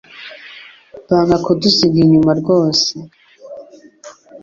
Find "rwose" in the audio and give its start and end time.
2.39-2.91